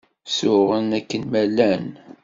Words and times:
Suɣen 0.37 0.87
akken 0.99 1.23
ma 1.31 1.41
llan. 1.49 1.85